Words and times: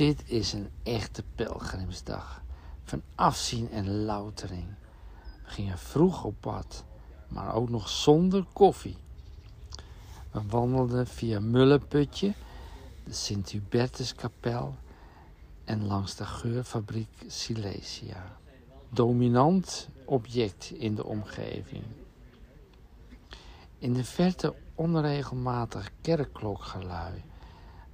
Dit 0.00 0.22
is 0.26 0.52
een 0.52 0.70
echte 0.82 1.22
pelgrimsdag. 1.34 2.42
Van 2.84 3.02
afzien 3.14 3.70
en 3.70 4.04
loutering. 4.04 4.66
We 5.44 5.50
gingen 5.50 5.78
vroeg 5.78 6.24
op 6.24 6.34
pad, 6.40 6.84
maar 7.28 7.54
ook 7.54 7.68
nog 7.68 7.88
zonder 7.88 8.44
koffie. 8.52 8.96
We 10.30 10.42
wandelden 10.48 11.06
via 11.06 11.40
Mulleputje, 11.40 12.34
de 13.04 13.12
Sint-Hubertuskapel 13.12 14.74
en 15.64 15.86
langs 15.86 16.14
de 16.14 16.24
geurfabriek 16.24 17.24
Silesia. 17.26 18.36
Dominant 18.88 19.88
object 20.04 20.70
in 20.70 20.94
de 20.94 21.04
omgeving. 21.04 21.84
In 23.78 23.92
de 23.92 24.04
verte 24.04 24.54
onregelmatig 24.74 25.90
kerkklokgelui 26.00 27.22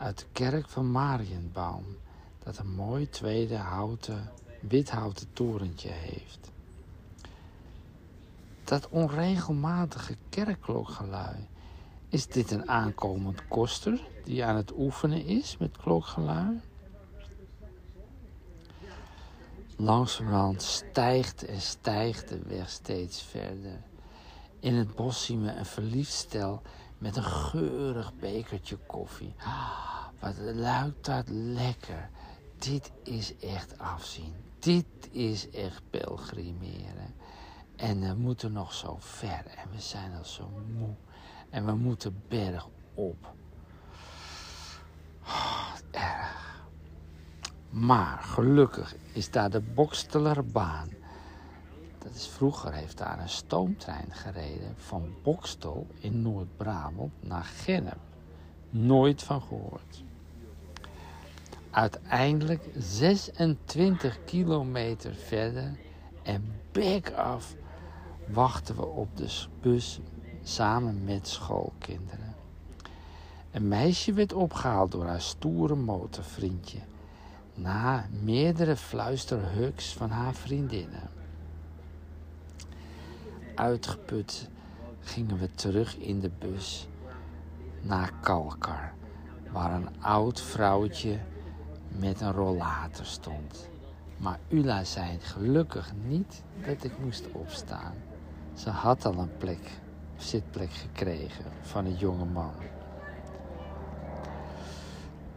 uit 0.00 0.18
de 0.18 0.26
kerk 0.32 0.68
van 0.68 0.90
Marienbaum, 0.90 1.98
dat 2.38 2.58
een 2.58 2.74
mooi 2.74 3.08
tweede 3.08 3.56
houten, 3.56 4.30
withouten 4.60 5.32
torentje 5.32 5.88
heeft. 5.88 6.50
Dat 8.64 8.88
onregelmatige 8.88 10.16
kerkklokgelui, 10.28 11.48
is 12.08 12.26
dit 12.26 12.50
een 12.50 12.68
aankomend 12.68 13.48
koster 13.48 14.00
die 14.24 14.44
aan 14.44 14.56
het 14.56 14.72
oefenen 14.76 15.24
is 15.24 15.56
met 15.56 15.76
klokgelui? 15.76 16.60
Langzamerhand 19.76 20.62
stijgt 20.62 21.44
en 21.44 21.60
stijgt 21.60 22.28
de 22.28 22.38
weg 22.46 22.70
steeds 22.70 23.22
verder. 23.22 23.80
In 24.60 24.74
het 24.74 24.94
bos 24.94 25.24
zien 25.24 25.42
we 25.42 25.50
een 25.50 25.66
verliefd 25.66 26.12
stel 26.12 26.62
met 27.00 27.16
een 27.16 27.24
geurig 27.24 28.14
bekertje 28.14 28.76
koffie. 28.86 29.34
Ah, 29.38 30.06
wat 30.18 30.38
luikt 30.38 31.04
dat 31.04 31.28
lekker. 31.28 32.10
Dit 32.58 32.92
is 33.02 33.36
echt 33.36 33.78
afzien. 33.78 34.34
Dit 34.58 34.86
is 35.10 35.50
echt 35.50 35.82
pelgrimeren. 35.90 37.14
En 37.76 38.00
we 38.00 38.14
moeten 38.14 38.52
nog 38.52 38.72
zo 38.72 38.96
ver 38.98 39.46
en 39.46 39.70
we 39.70 39.80
zijn 39.80 40.14
al 40.16 40.24
zo 40.24 40.50
moe. 40.76 40.94
En 41.50 41.66
we 41.66 41.74
moeten 41.74 42.22
berg 42.28 42.68
op. 42.94 43.34
Oh, 45.22 45.74
erg. 45.90 46.64
Maar 47.70 48.18
gelukkig 48.22 48.94
is 49.12 49.30
daar 49.30 49.50
de 49.50 49.60
Bokstelerbaan. 49.60 50.88
Is 52.14 52.26
vroeger 52.26 52.72
heeft 52.72 52.98
daar 52.98 53.18
een 53.18 53.28
stoomtrein 53.28 54.08
gereden 54.10 54.74
van 54.76 55.14
Bokstel 55.22 55.86
in 56.00 56.22
Noord-Brabant 56.22 57.12
naar 57.20 57.44
Gennep. 57.44 57.98
Nooit 58.70 59.22
van 59.22 59.42
gehoord. 59.42 60.02
Uiteindelijk 61.70 62.62
26 62.76 64.18
kilometer 64.24 65.14
verder 65.14 65.78
en 66.22 66.60
back 66.72 67.10
af 67.10 67.54
wachten 68.26 68.76
we 68.76 68.86
op 68.86 69.16
de 69.16 69.44
bus 69.60 70.00
samen 70.42 71.04
met 71.04 71.28
schoolkinderen. 71.28 72.34
Een 73.50 73.68
meisje 73.68 74.12
werd 74.12 74.32
opgehaald 74.32 74.92
door 74.92 75.06
haar 75.06 75.20
stoere 75.20 75.74
motorvriendje 75.74 76.78
na 77.54 78.06
meerdere 78.22 78.76
fluisterhugs 78.76 79.94
van 79.94 80.10
haar 80.10 80.34
vriendinnen. 80.34 81.19
Uitgeput 83.60 84.48
gingen 85.00 85.38
we 85.38 85.50
terug 85.50 85.96
in 85.96 86.20
de 86.20 86.30
bus 86.38 86.88
naar 87.80 88.12
Kalkar, 88.20 88.92
waar 89.52 89.72
een 89.72 89.88
oud 90.00 90.40
vrouwtje 90.40 91.18
met 91.88 92.20
een 92.20 92.32
rollator 92.32 93.04
stond. 93.04 93.68
Maar 94.16 94.38
Ula 94.48 94.84
zei 94.84 95.18
gelukkig 95.20 95.92
niet 96.06 96.42
dat 96.66 96.84
ik 96.84 96.98
moest 96.98 97.32
opstaan. 97.32 97.94
Ze 98.54 98.70
had 98.70 99.04
al 99.04 99.18
een 99.18 99.36
plek, 99.36 99.80
zitplek 100.16 100.72
gekregen 100.72 101.44
van 101.60 101.84
een 101.84 101.96
jonge 101.96 102.24
man. 102.24 102.52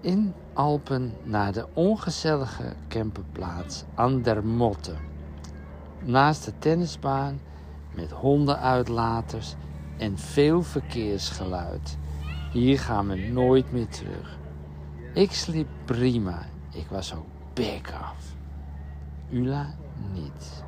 In 0.00 0.34
Alpen 0.52 1.14
naar 1.22 1.52
de 1.52 1.66
ongezellige 1.72 2.74
camperplaats 2.88 3.84
Andermotte. 3.94 4.94
Naast 6.04 6.44
de 6.44 6.52
tennisbaan 6.58 7.40
met 8.00 8.10
hondenuitlaters 8.10 9.54
en 9.96 10.18
veel 10.18 10.62
verkeersgeluid. 10.62 11.98
Hier 12.52 12.78
gaan 12.80 13.08
we 13.08 13.16
nooit 13.16 13.72
meer 13.72 13.88
terug. 13.88 14.38
Ik 15.14 15.32
sliep 15.32 15.68
prima. 15.84 16.46
Ik 16.72 16.86
was 16.90 17.14
ook 17.14 17.26
bek 17.54 17.92
af. 18.00 18.34
Ula 19.30 19.74
niet. 20.12 20.64